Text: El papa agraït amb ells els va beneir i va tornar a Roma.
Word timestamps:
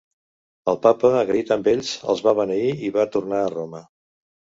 El 0.73 0.79
papa 0.85 1.11
agraït 1.19 1.53
amb 1.57 1.71
ells 1.75 1.93
els 2.15 2.25
va 2.31 2.37
beneir 2.43 2.75
i 2.91 2.93
va 2.99 3.09
tornar 3.19 3.47
a 3.47 3.57
Roma. 3.61 3.89